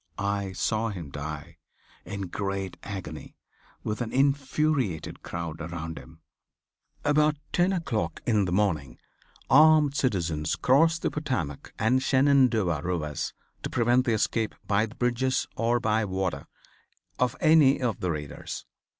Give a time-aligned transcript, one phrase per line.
[0.17, 1.59] I saw him die,
[2.05, 3.35] in great agony,
[3.83, 6.21] with an infuriated crowd around him.
[7.05, 8.97] About ten o'clock in the morning,
[9.47, 15.45] armed citizens crossed the Potomac and Shenandoah rivers to prevent the escape by the bridges,
[15.55, 16.47] or by water,
[17.19, 18.65] of any of the raiders.